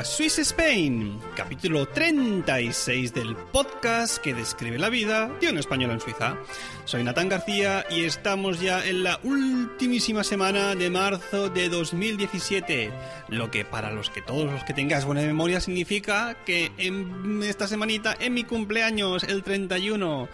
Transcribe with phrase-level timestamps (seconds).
[0.00, 6.00] A Swiss Spain, capítulo 36 del podcast que describe la vida de un español en
[6.00, 6.38] Suiza.
[6.86, 12.90] Soy Natán García y estamos ya en la ultimísima semana de marzo de 2017,
[13.28, 17.68] lo que para los que todos los que tengáis buena memoria significa que en esta
[17.68, 20.30] semanita, en mi cumpleaños, el 31,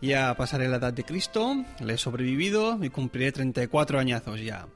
[0.00, 4.68] ya pasaré la edad de Cristo, le he sobrevivido y cumpliré 34 añazos ya.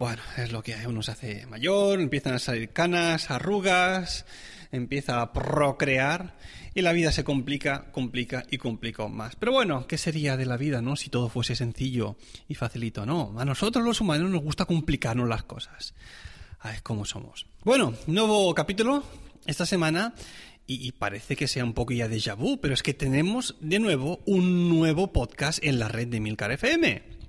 [0.00, 4.24] Bueno, es lo que uno se hace mayor, empiezan a salir canas, arrugas,
[4.72, 6.38] empieza a procrear
[6.74, 9.36] y la vida se complica, complica y complica más.
[9.36, 10.96] Pero bueno, ¿qué sería de la vida, no?
[10.96, 12.16] Si todo fuese sencillo
[12.48, 13.38] y facilito, no.
[13.38, 15.92] A nosotros los humanos nos gusta complicarnos las cosas.
[16.60, 17.44] A ver cómo somos.
[17.62, 19.04] Bueno, nuevo capítulo
[19.44, 20.14] esta semana
[20.66, 24.20] y, parece que sea un poco ya déjà vu, pero es que tenemos de nuevo
[24.24, 27.19] un nuevo podcast en la red de Milcar FM.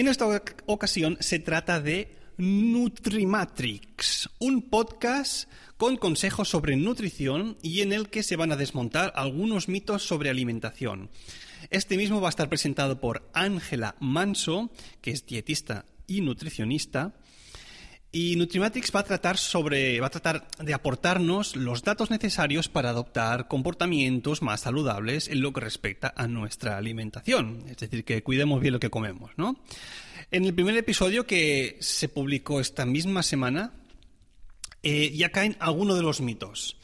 [0.00, 0.24] En esta
[0.64, 8.22] ocasión se trata de Nutrimatrix, un podcast con consejos sobre nutrición y en el que
[8.22, 11.10] se van a desmontar algunos mitos sobre alimentación.
[11.68, 14.70] Este mismo va a estar presentado por Ángela Manso,
[15.02, 17.12] que es dietista y nutricionista,
[18.12, 22.90] y Nutrimatrix va a tratar sobre va a tratar de aportarnos los datos necesarios para
[22.90, 28.60] adoptar comportamientos más saludables en lo que respecta a nuestra alimentación, es decir, que cuidemos
[28.60, 29.62] bien lo que comemos, ¿no?
[30.32, 33.72] En el primer episodio que se publicó esta misma semana
[34.82, 36.76] eh, ya caen algunos de los mitos.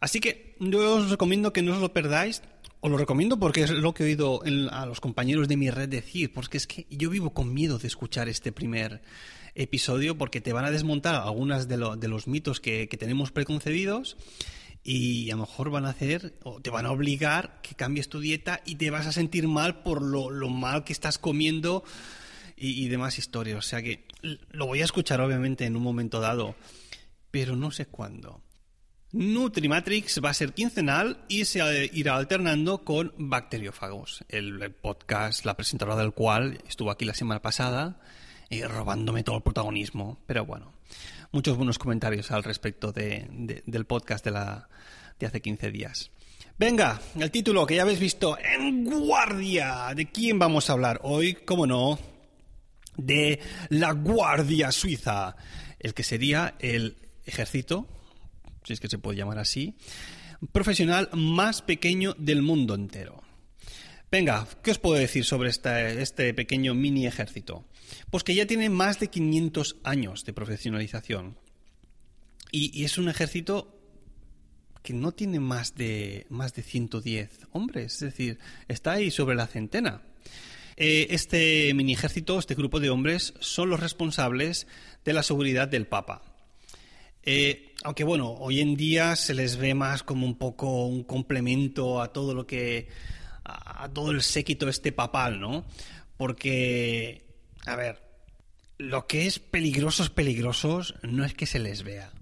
[0.00, 2.42] Así que yo os recomiendo que no os lo perdáis.
[2.80, 5.88] Os lo recomiendo porque es lo que he oído a los compañeros de mi red
[5.88, 9.02] decir, porque es que yo vivo con miedo de escuchar este primer
[9.54, 14.16] episodio porque te van a desmontar algunas de, de los mitos que, tenemos preconcebidos
[14.82, 18.20] y a lo mejor van a hacer o te van a obligar que cambies tu
[18.20, 21.84] dieta y te vas a sentir mal por lo, mal que estás comiendo
[22.56, 23.58] y, demás historias.
[23.58, 24.06] O sea que
[24.50, 26.54] lo voy a escuchar obviamente en un momento dado,
[27.30, 28.42] pero no sé cuándo.
[29.12, 36.00] Nutrimatrix va a ser quincenal y se irá alternando con Bacteriófagos, el podcast, la presentadora
[36.00, 38.00] del cual estuvo aquí la semana pasada
[38.52, 40.18] y robándome todo el protagonismo.
[40.26, 40.72] Pero bueno,
[41.32, 44.68] muchos buenos comentarios al respecto del podcast de, la,
[45.18, 46.10] de hace 15 días.
[46.58, 49.94] Venga, el título que ya habéis visto, En Guardia.
[49.96, 51.34] ¿De quién vamos a hablar hoy?
[51.34, 51.98] ¿Cómo no?
[52.96, 55.34] De la Guardia Suiza,
[55.78, 57.88] el que sería el ejército,
[58.64, 59.76] si es que se puede llamar así,
[60.52, 63.21] profesional más pequeño del mundo entero.
[64.12, 67.64] Venga, ¿qué os puedo decir sobre este pequeño mini ejército?
[68.10, 71.38] Pues que ya tiene más de 500 años de profesionalización.
[72.50, 73.74] Y, es un ejército
[74.82, 79.46] que no tiene más de, más de 110 hombres, es decir, está ahí sobre la
[79.46, 80.02] centena.
[80.76, 84.66] Eh, este mini ejército, este grupo de hombres, son los responsables
[85.06, 86.20] de la seguridad del Papa.
[87.22, 92.02] Eh, aunque bueno, hoy en día se les ve más como un poco un complemento
[92.02, 92.88] a todo lo que
[93.44, 95.64] a, todo el séquito este papal, ¿no?
[96.16, 97.26] Porque,
[97.66, 98.02] a ver,
[98.78, 102.12] lo que es peligrosos, peligrosos, no es que se les vea.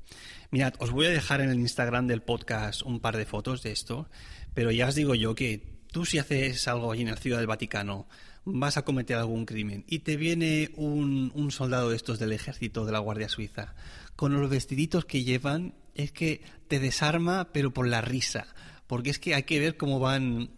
[0.51, 3.73] Mirad, os voy a dejar en el Instagram del podcast un par de fotos de
[3.73, 4.09] esto,
[4.55, 7.47] pero ya os digo yo que tú si haces algo allí en la ciudad del
[7.47, 8.09] Vaticano,
[8.45, 12.85] vas a cometer algún crimen y te viene un, un soldado de estos del ejército
[12.85, 13.75] de la Guardia Suiza,
[14.17, 18.47] con los vestiditos que llevan, es que te desarma, pero por la risa,
[18.87, 20.51] porque es que hay que ver cómo van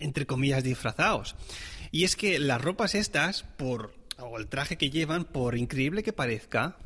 [0.00, 1.36] entre comillas, disfrazados.
[1.90, 6.12] Y es que las ropas estas, por, o el traje que llevan, por increíble que
[6.12, 6.76] parezca,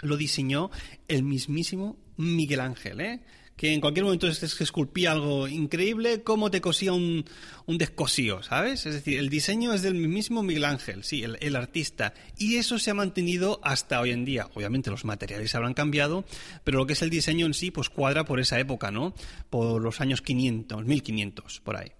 [0.00, 0.70] lo diseñó
[1.08, 3.20] el mismísimo Miguel Ángel, ¿eh?
[3.60, 7.26] que en cualquier momento que esculpía algo increíble, como te cosía un,
[7.66, 8.86] un, descosío, ¿sabes?
[8.86, 12.14] Es decir, el diseño es del mismo Miguel Ángel, sí, el, el, artista.
[12.38, 14.48] Y eso se ha mantenido hasta hoy en día.
[14.54, 16.24] Obviamente los materiales habrán cambiado,
[16.64, 19.14] pero lo que es el diseño en sí, pues cuadra por esa época, ¿no?
[19.50, 21.92] Por los años 500, 1500, por ahí.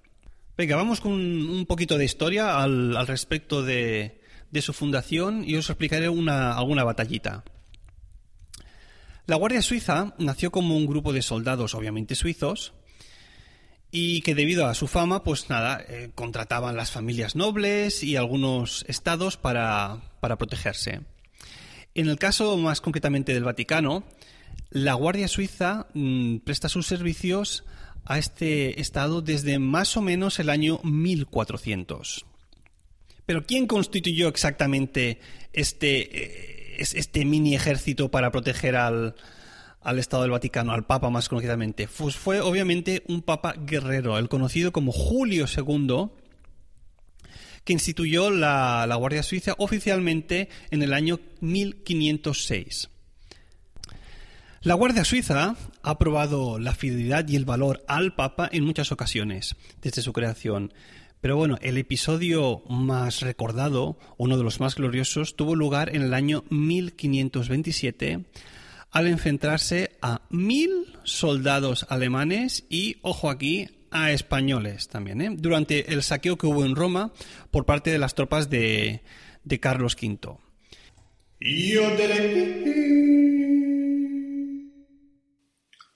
[0.60, 4.20] Venga, vamos con un poquito de historia al, respecto de,
[4.60, 7.44] su fundación y os explicaré una, alguna batallita.
[9.24, 12.74] La Guardia Suiza nació como un grupo de soldados, obviamente suizos,
[13.90, 18.84] y que debido a su fama, pues nada, eh, contrataban las familias nobles y algunos
[18.86, 21.00] estados para, para protegerse.
[21.94, 24.04] En el caso más concretamente del Vaticano,
[24.68, 27.64] la Guardia Suiza mm, presta sus servicios
[28.04, 32.26] a este estado desde más o menos el año 1400.
[33.26, 35.20] Pero ¿quién constituyó exactamente
[35.52, 39.14] este, eh, este mini ejército para proteger al,
[39.80, 41.88] al Estado del Vaticano, al Papa más concretamente?
[41.96, 46.08] Pues fue obviamente un Papa guerrero, el conocido como Julio II,
[47.64, 52.90] que instituyó la, la Guardia Suiza oficialmente en el año 1506.
[54.62, 59.56] La Guardia Suiza ha probado la fidelidad y el valor al Papa en muchas ocasiones
[59.80, 60.74] desde su creación.
[61.22, 66.12] Pero bueno, el episodio más recordado, uno de los más gloriosos, tuvo lugar en el
[66.12, 68.26] año 1527
[68.90, 75.30] al enfrentarse a mil soldados alemanes y, ojo aquí, a españoles también, ¿eh?
[75.38, 77.12] durante el saqueo que hubo en Roma
[77.50, 79.00] por parte de las tropas de,
[79.42, 80.36] de Carlos V.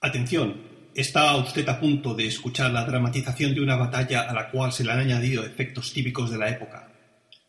[0.05, 0.61] Atención,
[0.93, 4.83] está usted a punto de escuchar la dramatización de una batalla a la cual se
[4.83, 6.91] le han añadido efectos típicos de la época,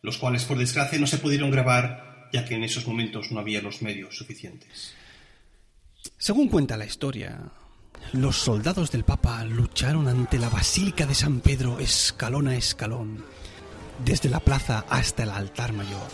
[0.00, 3.60] los cuales por desgracia no se pudieron grabar ya que en esos momentos no había
[3.60, 4.94] los medios suficientes.
[6.16, 7.52] Según cuenta la historia,
[8.14, 13.22] los soldados del Papa lucharon ante la Basílica de San Pedro escalón a escalón,
[14.02, 16.08] desde la plaza hasta el altar mayor.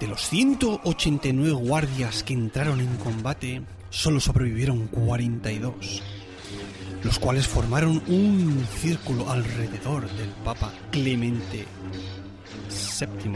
[0.00, 3.62] De los 189 guardias que entraron en combate,
[3.92, 6.02] solo sobrevivieron 42,
[7.04, 11.66] los cuales formaron un círculo alrededor del Papa Clemente
[12.98, 13.32] VII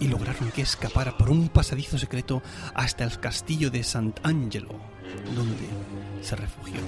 [0.00, 2.42] y lograron que escapara por un pasadizo secreto
[2.74, 4.74] hasta el castillo de Sant'Angelo,
[5.34, 5.68] donde
[6.22, 6.80] se refugió.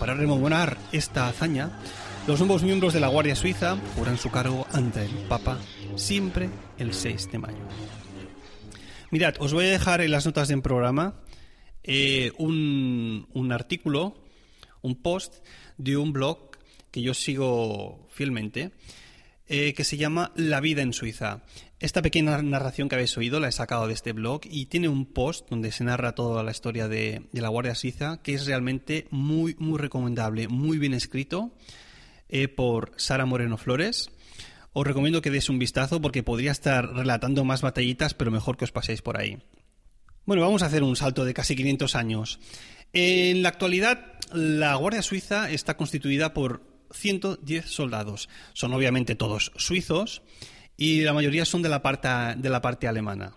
[0.00, 1.78] Para rememorar esta hazaña,
[2.26, 5.58] los nuevos miembros de la Guardia Suiza juran su cargo ante el Papa
[5.94, 7.68] siempre el 6 de mayo.
[9.12, 11.14] Mirad, os voy a dejar en las notas del programa
[11.84, 14.14] eh, un, artículo,
[14.82, 15.44] un post
[15.78, 16.50] de un blog
[16.90, 18.72] que yo sigo fielmente,
[19.48, 21.42] eh, que se llama La vida en Suiza.
[21.80, 25.06] Esta pequeña narración que habéis oído la he sacado de este blog y tiene un
[25.06, 29.08] post donde se narra toda la historia de, de la Guardia Suiza que es realmente
[29.10, 31.50] muy, muy recomendable, muy bien escrito
[32.34, 34.10] eh, por Sara Moreno Flores.
[34.72, 38.64] Os recomiendo que deis un vistazo porque podría estar relatando más batallitas, pero mejor que
[38.64, 39.36] os paséis por ahí.
[40.24, 42.38] Bueno, vamos a hacer un salto de casi 500 años.
[42.92, 48.28] En la actualidad, la Guardia Suiza está constituida por 110 soldados.
[48.52, 50.22] Son obviamente todos suizos
[50.76, 53.34] y la mayoría son de la parte, de la parte alemana.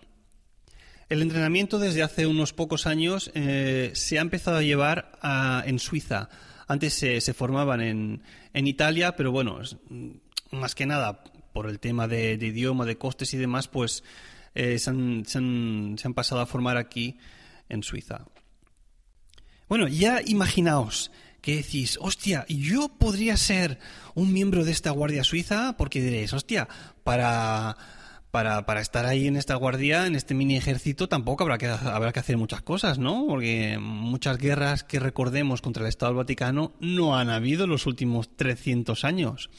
[1.08, 5.18] El entrenamiento desde hace unos pocos años eh, se ha empezado a llevar
[5.66, 6.28] en Suiza.
[6.68, 8.22] Antes se, formaban en,
[8.52, 9.60] en, Italia, pero bueno,
[10.52, 14.04] más que nada por el tema de idioma, de costes y demás, pues
[14.56, 17.18] eh, se, han, pasado a formar aquí
[17.68, 18.24] en Suiza.
[19.68, 21.10] Bueno, ya imaginaos
[21.42, 23.78] que decís, hostia, yo podría ser
[24.14, 26.68] un miembro de esta guardia suiza, porque diréis, hostia,
[27.04, 27.76] para,
[28.30, 32.20] para, estar ahí en esta guardia, en este mini ejército, tampoco habrá que, habrá que
[32.20, 33.26] hacer muchas cosas, ¿no?
[33.28, 37.86] Porque muchas guerras que recordemos contra el Estado del Vaticano no han habido en los
[37.86, 39.50] últimos 300 años.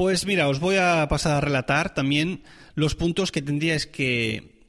[0.00, 2.42] Pues mira, os voy a pasar a relatar también
[2.74, 4.64] los puntos que tendríais que,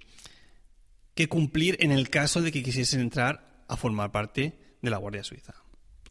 [1.15, 5.23] que cumplir en el caso de que quisiesen entrar a formar parte de la Guardia
[5.23, 5.53] Suiza.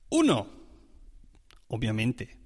[0.08, 0.50] Uno,
[1.68, 2.38] obviamente,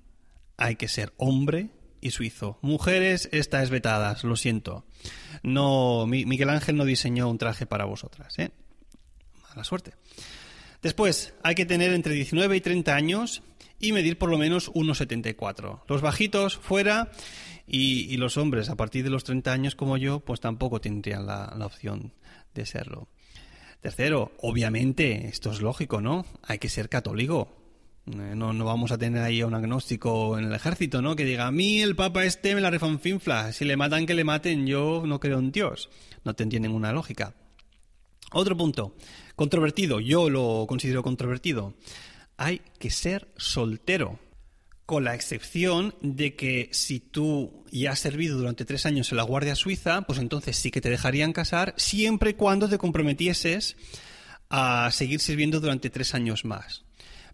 [0.56, 2.58] hay que ser hombre y suizo.
[2.60, 4.84] Mujeres, es vetadas, lo siento.
[5.44, 8.50] No, Miguel Ángel no diseñó un traje para vosotras, ¿eh?
[9.48, 9.92] Mala suerte.
[10.82, 13.44] Después, hay que tener entre 19 y 30 años
[13.80, 15.82] y medir por lo menos 1,74.
[15.88, 17.10] Los bajitos fuera
[17.66, 21.54] y, los hombres a partir de los 30 años como yo, pues tampoco tendrían la,
[21.64, 22.12] opción
[22.54, 23.08] de serlo.
[23.80, 26.24] Tercero, obviamente, esto es lógico, ¿no?
[26.42, 27.48] Hay que ser católico.
[28.06, 31.16] Eh, no, no vamos a tener ahí a un agnóstico en el ejército, ¿no?
[31.16, 33.52] Que diga, a mí el papa este me la refanfinfla.
[33.52, 34.66] Si le matan, que le maten.
[34.66, 35.90] Yo no creo en Dios.
[36.24, 37.34] No tendría ninguna lógica.
[38.32, 38.94] Otro punto.
[39.36, 40.00] Controvertido.
[40.00, 41.74] Yo lo considero controvertido.
[42.36, 44.18] Hay que ser soltero
[44.86, 49.22] con la excepción de que si tú ya has servido durante tres años en la
[49.22, 53.76] Guardia Suiza, pues entonces sí que te dejarían casar siempre y cuando te comprometieses
[54.50, 56.84] a seguir sirviendo durante tres años más.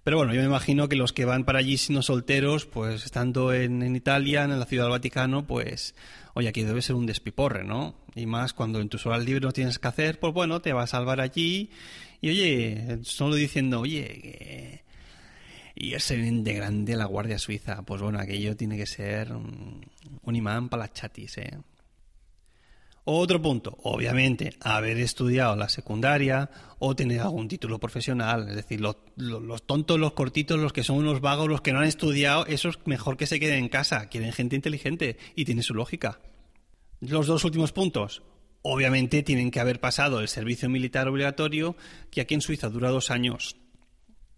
[0.04, 3.52] Pero bueno, yo me imagino que los que van para allí siendo solteros, pues estando
[3.52, 5.95] en, Italia, en la Ciudad del Vaticano, pues,
[6.33, 7.97] oye, aquí debe ser un despiporre, ¿no?
[8.14, 10.95] Y más cuando en tus horas libres no tienes que hacer, pues bueno, te vas
[10.95, 11.71] a salvar allí
[12.23, 14.85] y oye, solo diciendo, oye,
[15.80, 19.80] y ese de grande la Guardia Suiza, pues bueno, aquello tiene que ser un,
[20.30, 21.58] imán para las chatis, ¿eh?
[23.04, 28.46] Otro punto, obviamente, haber estudiado la secundaria o tener algún título profesional.
[28.50, 31.78] Es decir, los, los, tontos, los cortitos, los que son unos vagos, los que no
[31.80, 34.10] han estudiado, esos mejor que se queden en casa.
[34.10, 36.20] Quieren gente inteligente y tiene su lógica.
[37.00, 38.22] Los dos últimos puntos,
[38.60, 41.76] obviamente tienen que haber pasado el servicio militar obligatorio,
[42.10, 43.56] que aquí en Suiza dura dos años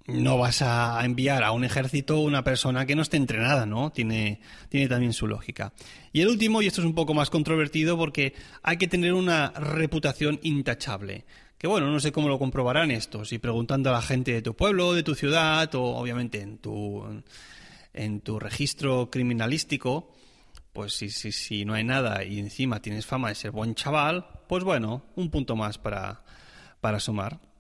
[0.07, 3.93] no vas a enviar a un ejército una persona que no esté entrenada, ¿no?
[3.93, 5.73] Tiene, tiene también su lógica.
[6.13, 9.51] Y el último, y esto es un poco más controvertido porque hay que tener una
[9.51, 11.25] reputación intachable.
[11.57, 14.57] Que bueno, no sé cómo lo comprobarán esto, si preguntando a la gente de tu
[14.57, 17.05] pueblo, de tu ciudad, o obviamente en tu,
[17.95, 20.13] en tu registro criminalístico,
[20.73, 24.27] pues si, si, si no hay nada y encima tienes fama de ser buen chaval,
[24.49, 26.25] pues bueno, un punto más para,
[26.81, 27.52] para sumar.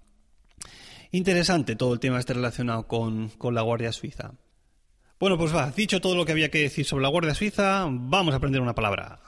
[1.14, 4.33] Interesante todo el tema este relacionado con, con la Guardia Suiza.
[5.21, 8.33] Bueno, pues va, dicho todo lo que había que decir sobre la Guardia Suiza, vamos
[8.33, 9.21] a aprender una palabra.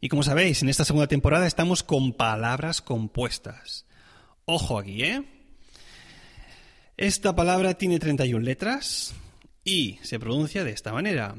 [0.00, 3.86] Y como sabéis, en esta segunda temporada estamos con palabras compuestas.
[4.44, 5.24] Ojo aquí, ¿eh?
[6.96, 9.14] Esta palabra tiene 31 letras
[9.68, 11.34] y se pronuncia de esta manera.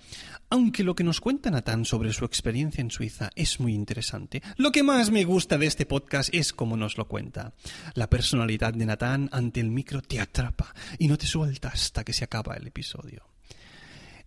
[0.51, 4.71] aunque lo que nos cuenta Natán sobre su experiencia en Suiza es muy interesante, lo
[4.71, 7.53] que más me gusta de este podcast es cómo nos lo cuenta.
[7.95, 12.13] La personalidad de Natán ante el micro te atrapa y no te suelta hasta que
[12.13, 13.23] se acaba el episodio.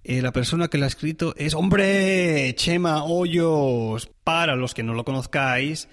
[0.03, 4.11] Eh, la persona que lo ha escrito es, hombre, Chema Hoyos.
[4.25, 5.89] Para los que no lo conozcáis,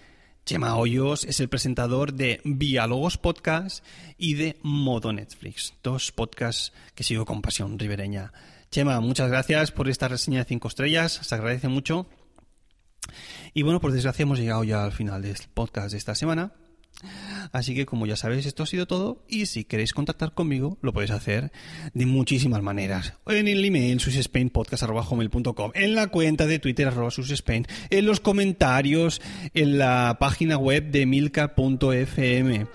[0.47, 3.83] Chema Hoyos es el presentador de Diálogos Podcast
[4.17, 8.31] y de Modo Netflix, dos podcasts que sigo con pasión ribereña.
[8.71, 12.07] Chema, muchas gracias por esta reseña de cinco estrellas, se agradece mucho.
[13.53, 16.53] Y bueno, por desgracia hemos llegado ya al final del podcast de esta semana.
[17.51, 20.93] Así que como ya sabéis, esto ha sido todo y si queréis contactar conmigo lo
[20.93, 21.51] podéis hacer
[21.93, 23.13] de muchísimas maneras.
[23.27, 29.21] En el email susspainpodcast.com, en la cuenta de Twitter arroba susspain, en los comentarios,
[29.53, 32.67] en la página web de milka.fm.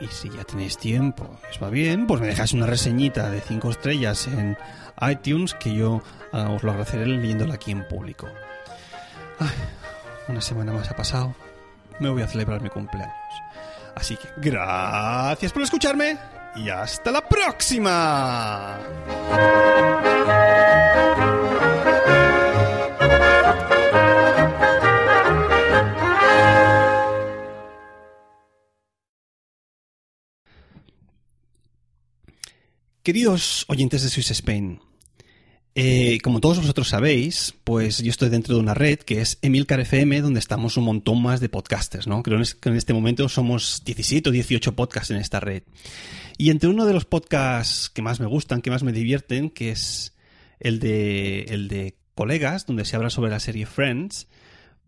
[0.00, 3.70] Y si ya tenéis tiempo, os va bien, pues me dejáis una reseñita de 5
[3.70, 4.56] estrellas en
[5.00, 6.02] iTunes que yo
[6.32, 8.28] ah, os lo agradeceré leyéndola aquí en público.
[10.28, 11.34] Una semana más ha pasado.
[12.00, 13.14] Me voy a celebrar mi cumpleaños.
[13.94, 16.18] Así que gracias por escucharme
[16.56, 18.78] y hasta la próxima.
[33.02, 34.80] Queridos oyentes de Swiss Spain,
[35.74, 39.80] eh, como todos vosotros sabéis, pues yo estoy dentro de una red que es Emilcar
[39.80, 42.22] FM, donde estamos un montón más de podcasters, ¿no?
[42.22, 45.62] Creo que en este momento somos 17 o 18 podcasts en esta red.
[46.36, 49.70] Y entre uno de los podcasts que más me gustan, que más me divierten, que
[49.70, 50.14] es
[50.60, 54.28] el de, el de colegas, donde se habla sobre la serie Friends,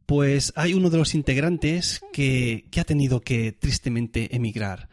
[0.04, 4.90] pues hay uno de los integrantes que, que ha tenido que tristemente emigrar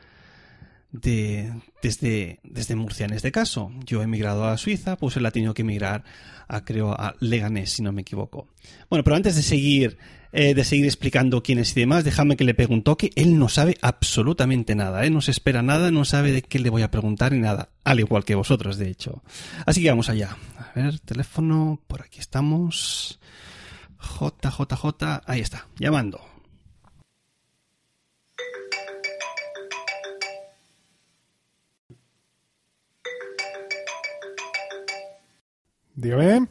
[0.91, 3.71] de, desde, desde Murcia en este caso.
[3.85, 6.03] Yo he emigrado a Suiza, pues él ha tenido que emigrar
[6.47, 8.47] a, creo, a Leganés, si no me equivoco.
[8.89, 9.97] Bueno, pero antes de seguir,
[10.33, 13.11] eh, de seguir explicando quién es y demás, déjame que le pegue un toque.
[13.15, 15.09] Él no sabe absolutamente nada, ¿eh?
[15.09, 17.69] no se espera nada, no sabe de qué le voy a preguntar ni nada.
[17.83, 19.23] Al igual que vosotros, de hecho.
[19.65, 20.37] Así que vamos allá.
[20.57, 23.19] A ver, teléfono, por aquí estamos.
[24.01, 26.21] JJJ, ahí está, llamando.
[36.01, 36.47] Dígame.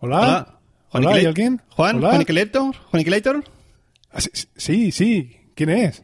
[0.00, 0.18] Hola.
[0.18, 0.58] Hola.
[0.90, 1.62] Hola, ¿hay alguien?
[1.70, 2.08] Juan, Hola.
[2.08, 3.44] Juaniquilator, Juaniquilator.
[4.10, 5.36] Ah, sí, sí, sí.
[5.54, 6.02] ¿Quién es?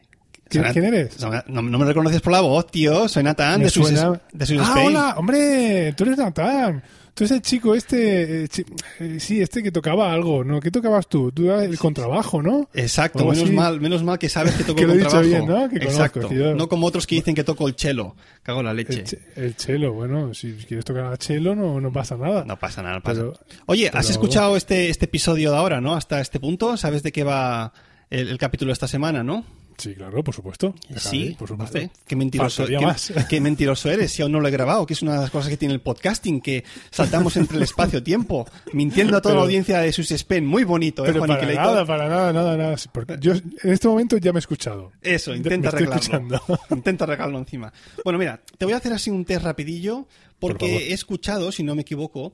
[0.72, 1.18] ¿Quién, eres?
[1.48, 3.08] No, no me reconoces por la voz, tío.
[3.08, 6.82] Soy Natán de suena- de Swiss ah, hola, hombre, tú eres Natán.
[7.14, 8.64] Tú eres el chico este, eh, chi-
[8.98, 10.58] eh, sí, este que tocaba algo, ¿no?
[10.58, 11.30] ¿Qué tocabas tú?
[11.30, 12.68] Tú eras el contrabajo, ¿no?
[12.74, 15.46] Exacto, menos mal, menos mal que sabes que toco Que el lo he dicho contrabajo.
[15.46, 15.68] bien, ¿no?
[15.68, 16.28] Que Exacto.
[16.56, 18.16] No como otros que dicen que toco el chelo.
[18.42, 18.94] Cago en la leche.
[18.98, 22.44] El, che- el chelo, bueno, si quieres tocar a chelo no, no pasa nada.
[22.44, 23.34] No pasa nada, pasa Pero-
[23.66, 25.94] Oye, ¿has escuchado este, este episodio de ahora, no?
[25.94, 26.76] Hasta este punto.
[26.76, 27.72] ¿Sabes de qué va
[28.10, 29.44] el, el capítulo de esta semana, no?
[29.76, 30.74] Sí, claro, por supuesto.
[30.96, 31.78] Sí, por supuesto.
[31.78, 31.90] vale.
[32.06, 33.12] Qué mentiroso, Faltaría qué, más.
[33.28, 35.48] qué mentiroso eres si aún no lo he grabado, que es una de las cosas
[35.50, 39.80] que tiene el podcasting, que saltamos entre el espacio-tiempo, mintiendo a toda Pero- la audiencia
[39.80, 40.46] de sus Spen.
[40.46, 42.76] Muy bonito, ¿eh, Pero Juan para nada, para nada, nada, nada.
[43.20, 44.92] Yo en este momento ya me he escuchado.
[45.02, 46.40] Eso, intenta arreglarlo.
[46.70, 47.72] Intenta arreglarlo encima.
[48.04, 50.06] Bueno, mira, te voy a hacer así un test rapidillo,
[50.38, 52.32] Por porque he escuchado, si no me equivoco,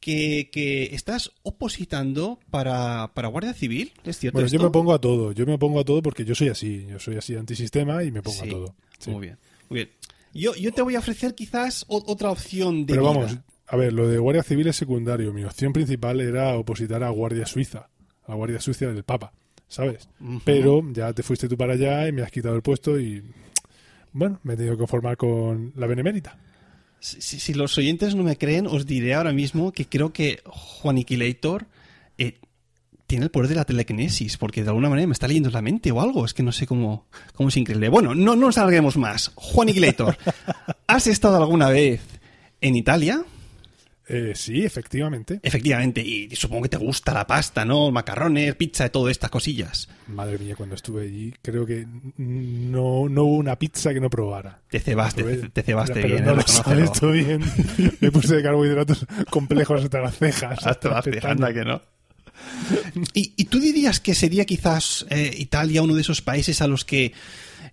[0.00, 3.92] que, que estás opositando para, para Guardia Civil.
[4.04, 4.58] ¿Es cierto Bueno, esto?
[4.58, 5.32] yo me pongo a todo.
[5.32, 6.86] Yo me pongo a todo porque yo soy así.
[6.88, 8.74] Yo soy así antisistema y me pongo Sí, a todo.
[8.98, 9.10] Sí.
[9.10, 9.38] Muy bien,
[9.68, 9.90] muy bien.
[10.32, 13.12] Yo, yo te voy a ofrecer quizás o- otra opción de Pero vida.
[13.20, 15.32] vamos, a ver, lo de Guardia Civil es secundario.
[15.32, 17.88] Mi opción principal era opositar a Guardia Suiza,
[18.26, 19.32] a Guardia Suiza del Papa,
[19.68, 20.08] ¿sabes?
[20.44, 23.22] Pero ya te fuiste tú para allá y me has quitado el puesto y
[24.12, 26.38] bueno, me he tenido que conformar con la benemérita.
[27.00, 31.66] Si, los oyentes no me creen, os diré ahora mismo que creo que Juaniquilator
[32.18, 32.38] eh,
[33.06, 35.90] tiene el poder de la telequinesis, porque de alguna manera me está leyendo la mente
[35.90, 36.24] o algo.
[36.24, 37.88] Es que no sé cómo, cómo es increíble.
[37.88, 39.32] Bueno, no, no nos alarguemos más.
[39.34, 40.18] Juaniquilator,
[40.86, 42.02] ¿has estado alguna vez
[42.60, 43.24] en Italia?
[44.12, 45.38] Eh, sí, efectivamente.
[45.42, 47.90] Efectivamente, y supongo que te gusta la pasta, ¿no?
[47.92, 49.88] Macarrones, pizza, todas estas cosillas.
[50.08, 51.86] Madre mía, cuando estuve allí, creo que
[52.16, 54.62] no, no hubo una pizza que no probara.
[54.68, 56.64] Te cebaste, Probé- te, te cebaste bien, no eh, lo reconócelo.
[56.64, 57.40] sabes tú bien.
[58.00, 60.66] Me puse de carbohidratos complejos hasta las cejas.
[60.66, 61.80] Hasta las cejas, anda que no.
[63.14, 66.84] ¿Y, y tú dirías que sería quizás eh, Italia uno de esos países a los
[66.84, 67.12] que,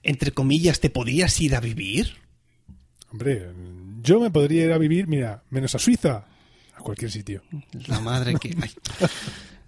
[0.04, 2.14] entre comillas, te podrías ir a vivir?
[3.12, 3.48] Hombre,
[4.08, 6.26] yo me podría ir a vivir, mira, menos a Suiza,
[6.76, 7.44] a cualquier sitio.
[7.88, 8.56] La madre que...
[8.62, 8.72] ay.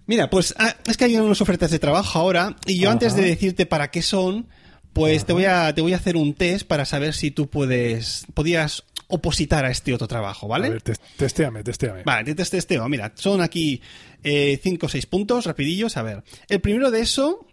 [0.06, 2.94] Mira, pues ah, es que hay unas ofertas de trabajo ahora y yo Ajá.
[2.94, 4.48] antes de decirte para qué son,
[4.92, 8.26] pues te voy, a, te voy a hacer un test para saber si tú puedes,
[8.34, 10.66] podías opositar a este otro trabajo, ¿vale?
[10.68, 12.02] A ver, tes- testéame, testéame.
[12.02, 12.88] Vale, te test- testeo.
[12.88, 13.80] Mira, son aquí
[14.22, 15.96] 5 o 6 puntos rapidillos.
[15.96, 17.46] A ver, el primero de eso,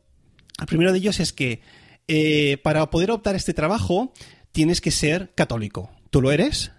[0.59, 1.61] el primero de ellos es que
[2.07, 4.13] eh, para poder optar a este trabajo
[4.51, 5.91] tienes que ser católico.
[6.09, 6.71] ¿Tú lo eres?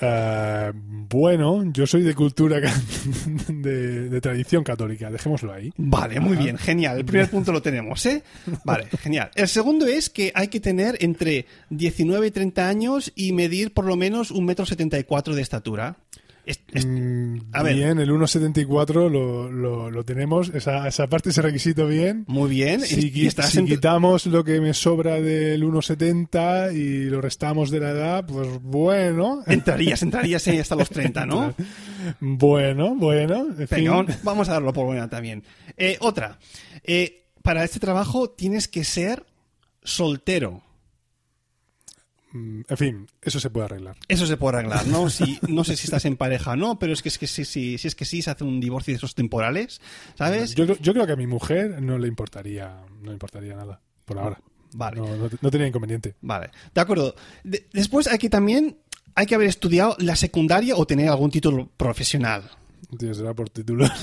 [0.00, 2.60] Eh, bueno, yo soy de cultura
[3.48, 5.72] de, de tradición católica, dejémoslo ahí.
[5.76, 6.98] Vale, muy bien, genial.
[6.98, 8.22] El primer punto lo tenemos, ¿eh?
[8.64, 9.30] Vale, genial.
[9.34, 13.84] El segundo es que hay que tener entre 19 y 30 años y medir por
[13.84, 15.96] lo menos un metro setenta y cuatro de estatura.
[16.50, 17.74] Es- es- Mm, a ver.
[17.76, 22.24] bien, el 1.74 lo, lo, lo tenemos, esa, esa parte, ese requisito bien.
[22.26, 22.80] muy bien.
[22.80, 27.80] Si, y, estás si quitamos lo que me sobra del 1.70 y lo restamos de
[27.80, 29.42] la edad, pues bueno.
[29.46, 31.54] entrarías, entrarías ahí hasta los 30, ¿no?
[32.20, 33.46] Bueno, bueno.
[33.58, 33.84] en fin.
[33.84, 35.42] Venga, vamos a darlo por buena también.
[35.76, 36.38] Eh, otra.
[36.82, 39.24] Eh, para este trabajo tienes que ser
[39.82, 40.62] soltero.
[42.32, 43.96] Mm, En fin, eso se puede arreglar.
[44.08, 45.10] Eso se puede arreglar, ¿no?
[45.10, 47.44] Si, no sé si estás en pareja o no, pero es que, es que si,
[47.44, 49.80] si, si es que sí, se hace un divorcio de esos temporales,
[50.16, 50.54] ¿sabes?
[50.54, 53.80] Yo, creo- yo creo que a mi mujer no le importaría, no le importaría nada,
[54.04, 54.40] por ahora.
[54.72, 55.00] Vale.
[55.00, 56.14] No, no, no tenía inconveniente.
[56.20, 57.14] Vale, de acuerdo.
[57.42, 58.78] De- después hay que también,
[59.16, 62.48] hay que haber estudiado la secundaria o tener algún título profesional.
[62.96, 63.86] Tío, será por título.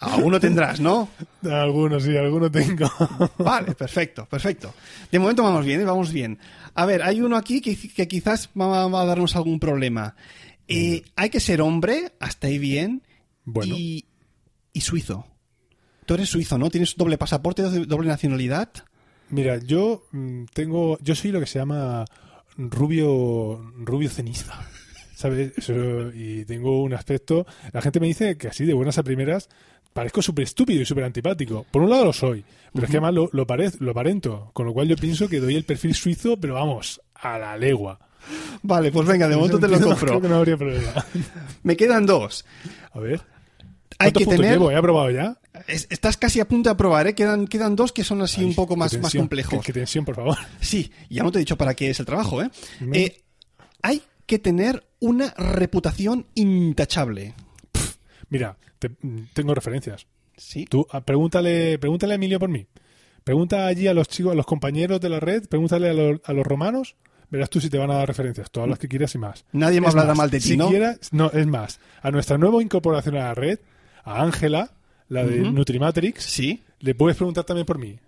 [0.00, 1.08] Alguno tendrás, ¿no?
[1.50, 2.88] algunos sí, algunos tengo.
[3.38, 4.74] Vale, perfecto, perfecto.
[5.10, 5.84] De momento vamos bien, ¿eh?
[5.84, 6.38] vamos bien.
[6.74, 10.14] A ver, hay uno aquí que, que quizás va, va a darnos algún problema.
[10.68, 13.02] Eh, hay que ser hombre, hasta ahí bien,
[13.44, 13.74] Bueno.
[13.76, 14.04] y,
[14.72, 15.26] y suizo.
[16.06, 16.70] Tú eres suizo, ¿no?
[16.70, 18.70] ¿Tienes doble pasaporte, doble nacionalidad?
[19.30, 22.04] Mira, yo mm, tengo, yo soy lo que se llama
[22.56, 24.54] rubio, rubio ceniza.
[25.14, 25.52] ¿Sabes?
[25.56, 27.44] Eso, y tengo un aspecto.
[27.72, 29.48] La gente me dice que así de buenas a primeras
[29.92, 31.66] parezco súper estúpido y súper antipático.
[31.70, 34.50] Por un lado lo soy, pero es que además lo, lo, parez- lo aparento.
[34.52, 37.98] Con lo cual yo pienso que doy el perfil suizo, pero vamos, a la legua.
[38.62, 40.20] Vale, pues venga, de momento te lo Creo compro.
[40.20, 40.92] que no habría problema.
[41.62, 42.44] Me quedan dos.
[42.92, 43.20] A ver.
[44.00, 44.52] Hay ¿Cuántos que tener...
[44.52, 44.70] llevo?
[44.70, 45.36] ¿He aprobado ya?
[45.66, 47.14] Es- Estás casi a punto de aprobar, ¿eh?
[47.14, 49.58] Quedan, quedan dos que son así Ay, un poco más, más complejos.
[49.60, 50.36] Qué, qué tensión, por favor.
[50.60, 52.50] Sí, ya no te he dicho para qué es el trabajo, ¿eh?
[52.92, 53.22] Eh,
[53.82, 57.34] hay que tener una reputación intachable.
[58.28, 58.90] Mira, te-
[59.34, 60.06] tengo referencias.
[60.36, 60.64] Sí.
[60.66, 62.66] Tú ah, pregúntale, pregúntale a Emilio por mí.
[63.24, 66.32] Pregunta allí a los chicos, a los compañeros de la red, pregúntale a, los- a
[66.32, 66.96] los romanos,
[67.30, 69.44] verás tú si te van a dar referencias, todas las que quieras y más.
[69.52, 70.68] Nadie me hablará mal de ti, si ¿no?
[70.68, 73.58] quieras- no, es más, a nuestra nueva incorporación a la red,
[74.04, 74.72] a Ángela,
[75.08, 75.40] la de.
[75.40, 76.62] Nutrimatrix, Sí.
[76.80, 77.98] le puedes preguntar también por mí.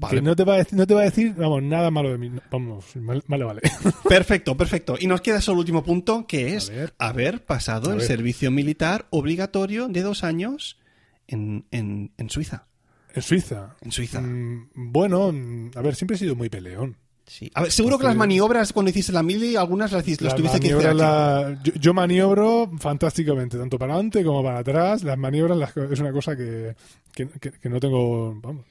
[0.00, 0.16] Vale.
[0.16, 2.16] Que no te, va a decir, no te va a decir, vamos, nada malo de
[2.16, 2.30] mí.
[2.50, 3.60] Vamos, mal- vale, vale.
[4.08, 4.96] Perfecto, perfecto.
[4.98, 6.94] Y nos queda solo el último punto, que es ver.
[6.98, 10.78] haber pasado el servicio militar obligatorio de dos años
[11.28, 12.64] en, en- en Suiza.
[13.14, 13.76] en Suiza.
[13.82, 14.22] En Suiza.
[14.22, 15.34] Mm, bueno,
[15.76, 16.96] a ver, siempre he sido muy peleón.
[17.26, 17.50] Sí.
[17.54, 20.72] A ver, seguro que las maniobras cuando hiciste la mili, algunas las, las tuviste que
[20.72, 25.04] hacer la- yo, yo maniobro fantásticamente, tanto para adelante como para atrás.
[25.04, 26.74] Las maniobras las- es una cosa que,
[27.12, 28.34] que, que- que no tengo.
[28.40, 28.64] Vamos,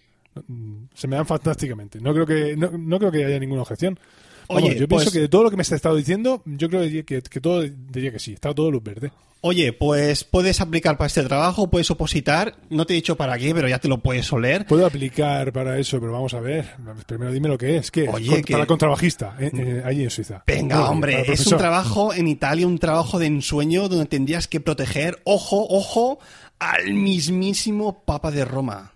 [0.93, 1.99] se me dan fantásticamente.
[1.99, 3.99] No creo que no, no creo que haya ninguna objeción.
[4.47, 6.69] Vamos, Oye, yo pues- pienso que de todo lo que me has estado diciendo, yo
[6.69, 8.33] creo que, que, que todo diría que sí.
[8.33, 9.11] Está todo luz verde.
[9.41, 12.55] Oye, pues puedes aplicar para este trabajo, puedes opositar.
[12.69, 14.65] No te he dicho para qué, pero ya te lo puedes oler.
[14.65, 16.65] Puedo aplicar para eso, pero vamos a ver.
[17.07, 17.89] Primero dime lo que es.
[17.89, 18.09] ¿Qué?
[18.09, 20.43] Oye, Con- que- Para contrabajista, eh, eh, allí en Suiza.
[20.45, 25.19] Venga, hombre, es un trabajo en Italia, un trabajo de ensueño donde tendrías que proteger,
[25.23, 26.19] ojo, ojo,
[26.57, 28.91] al mismísimo Papa de Roma.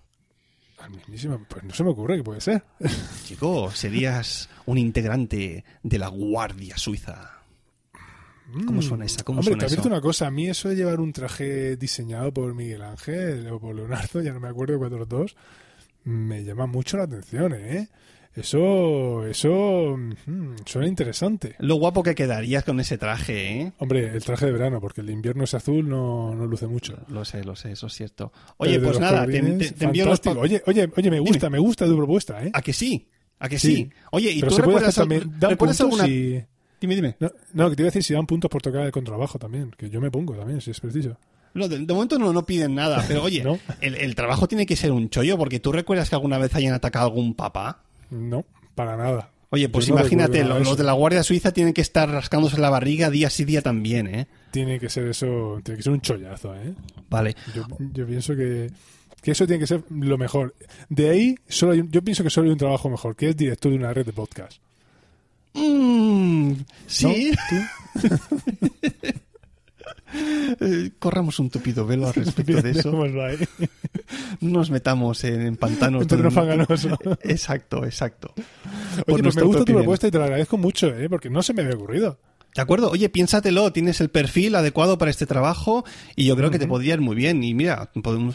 [0.83, 2.63] Al mismísimo, Pues no se me ocurre que puede ser.
[3.25, 7.29] Chico, serías un integrante de la Guardia Suiza.
[8.67, 9.23] ¿Cómo suena esa?
[9.23, 9.39] ¿Cómo Mm.
[9.39, 9.73] Hombre, suena te eso?
[9.75, 10.27] advierto una cosa.
[10.27, 14.33] A mí eso de llevar un traje diseñado por Miguel Ángel o por Leonardo, ya
[14.33, 15.35] no me acuerdo cuál de los dos,
[16.03, 17.87] me llama mucho la atención, ¿eh?
[18.35, 21.55] Eso, eso mm, suena interesante.
[21.59, 23.71] Lo guapo que quedarías con ese traje, ¿eh?
[23.77, 26.97] Hombre, el traje de verano, porque el invierno es azul, no, no luce mucho.
[27.09, 28.31] Lo sé, lo sé, eso es cierto.
[28.57, 31.85] Oye, pues nada, te, te- te envío los Oye, oye, oye, me gusta, me gusta
[31.85, 32.49] tu propuesta, ¿eh?
[32.53, 33.07] ¿A que sí?
[33.39, 33.75] ¿A que sí?
[33.75, 33.89] Sí.
[34.11, 35.39] Oye, ¿y Pero tú se puede hacer al- también.
[35.39, 36.07] Dan recuerdas alguna...
[36.07, 36.43] y-
[36.81, 37.15] Dime, dime.
[37.19, 39.71] No, no, que te iba a decir si dan puntos por tocar el contrabajo también,
[39.77, 41.17] que yo me pongo también, si es preciso.
[41.53, 43.57] No, de, de momento no, no piden nada, pero oye, ¿No?
[43.79, 46.73] el, el trabajo tiene que ser un chollo, porque tú recuerdas que alguna vez hayan
[46.73, 47.83] atacado a algún papá.
[48.13, 48.45] No,
[48.75, 49.29] para nada.
[49.49, 53.11] Oye, pues Yo imagínate, los, de la Guardia Suiza tienen que estar rascándose la barriga
[53.11, 54.27] día sí día también, ¿eh?
[54.49, 56.73] Tiene que ser eso, tiene que ser un chollazo, ¿eh?
[57.09, 57.35] Vale.
[57.53, 58.71] Yo, yo pienso que,
[59.21, 60.55] que eso tiene que ser lo mejor.
[60.89, 63.71] De ahí, solo hay yo pienso que solo hay un trabajo mejor, que es director
[63.71, 64.59] de una red de podcast.
[65.53, 66.53] Mm,
[66.87, 67.31] sí.
[70.15, 72.91] Eh, corramos un tupido velo al respecto de eso.
[74.41, 76.05] No nos metamos en, en pantanos.
[76.33, 76.97] Fanganoso.
[77.21, 78.33] Exacto, exacto.
[78.35, 81.09] Oye, Por pues me gusta tu propuesta y te lo agradezco mucho, ¿eh?
[81.09, 82.17] Porque no se me había ocurrido.
[82.55, 82.91] ¿De acuerdo?
[82.91, 85.83] Oye, piénsatelo, tienes el perfil adecuado para este trabajo
[86.15, 87.43] y yo creo que te podría ir muy bien.
[87.43, 87.89] Y mira,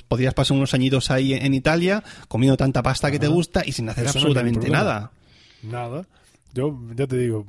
[0.09, 3.89] podrías pasar unos añitos ahí en Italia comiendo tanta pasta que te gusta y sin
[3.89, 5.13] hacer no absolutamente ningún nada.
[5.63, 6.07] Nada.
[6.53, 7.47] Yo ya te digo,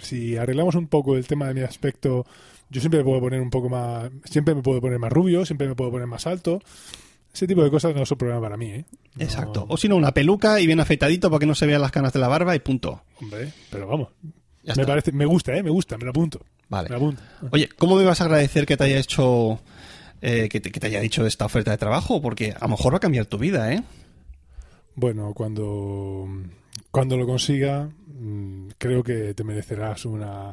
[0.00, 2.26] si arreglamos un poco el tema de mi aspecto,
[2.70, 5.68] yo siempre me puedo poner un poco más, siempre me puedo poner más rubio, siempre
[5.68, 6.60] me puedo poner más alto.
[7.32, 8.84] Ese tipo de cosas no son problema para mí, ¿eh?
[9.16, 9.66] No- Exacto.
[9.68, 12.12] O si no, una peluca y bien afeitadito para que no se vean las canas
[12.12, 13.02] de la barba y punto.
[13.20, 14.08] Hombre, pero vamos.
[14.62, 14.86] Ya me está.
[14.86, 15.62] parece, me gusta, ¿eh?
[15.62, 16.44] Me gusta, me lo apunto.
[16.68, 16.88] Vale.
[16.90, 17.22] Me apunto.
[17.52, 19.60] Oye, ¿cómo me vas a agradecer que te haya hecho,
[20.20, 22.20] eh, que, te, que te haya dicho esta oferta de trabajo?
[22.20, 23.82] Porque a lo mejor va a cambiar tu vida, ¿eh?
[24.94, 26.26] Bueno, cuando,
[26.90, 30.50] cuando lo consiga, mm, creo que te merecerás una,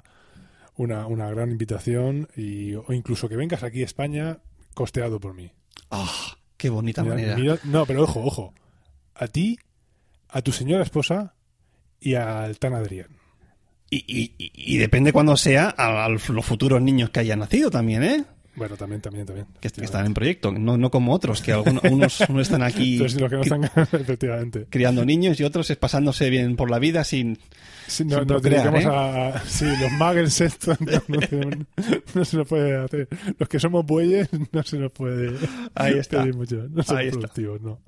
[0.76, 4.38] una, una gran invitación y, o incluso que vengas aquí a España
[4.74, 5.52] costeado por mí.
[5.92, 6.10] Ah,
[6.58, 7.36] qué bonita Mira- manera.
[7.38, 8.54] mira- no, pero ojo, ojo.
[9.16, 9.58] A ti,
[10.30, 11.34] a tu señora esposa
[12.00, 13.08] y al tan Adrián.
[13.90, 17.72] Y, y- y- y depende cuando sea a, a los futuros niños que hayan nacido
[17.72, 18.26] también, ¿eh?
[18.58, 19.48] Bueno, también, también, también.
[19.62, 22.94] Que, que están en proyecto, no, no como otros, que algunos, unos no están aquí
[22.98, 23.64] Entonces, los que no están,
[24.02, 24.66] efectivamente.
[24.70, 27.38] criando niños y otros es pasándose bien por la vida sin...
[27.88, 29.32] Sí, no, Sin procrear, dedicamos ¿eh?
[29.38, 31.66] a, Sí, los muggles estos no, no se-
[32.16, 33.08] no se nos puede hacer.
[33.40, 35.38] Los que somos bueyes no se nos puede
[35.76, 36.20] Ahí está.
[36.22, 36.56] pedir mucho.
[36.70, 37.20] No Ahí está.
[37.20, 37.80] productivos, no.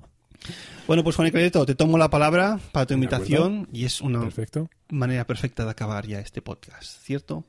[0.86, 4.20] Bueno, pues Juan y Cleto, te tomo la palabra para tu invitación y es una
[4.20, 4.70] Perfecto.
[4.88, 7.44] manera perfecta de acabar ya este podcast, ¿cierto?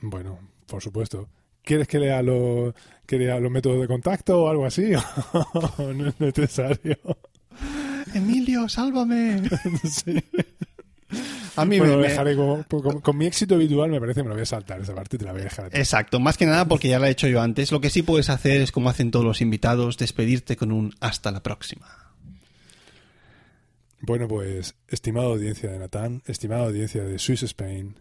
[0.00, 1.28] Bueno, por supuesto.
[1.68, 4.92] ¿Quieres que lea, lo, que lea los métodos de contacto o algo así?
[5.76, 6.96] ¿O no es necesario?
[8.14, 9.42] Emilio, sálvame.
[9.84, 10.18] Sí.
[11.56, 14.34] A mí Bueno, me- dejaré con, con mi éxito habitual, me parece que me lo
[14.34, 15.76] voy a saltar esa parte y te la voy a dejar.
[15.76, 17.70] Exacto, más que nada porque ya la he hecho yo antes.
[17.70, 21.30] Lo que sí puedes hacer es, como hacen todos los invitados, despedirte con un hasta
[21.32, 21.86] la próxima.
[24.00, 27.96] Bueno, pues, estimada audiencia de Natán, estimada audiencia de Swiss Spain,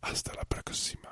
[0.00, 1.05] hasta la próxima.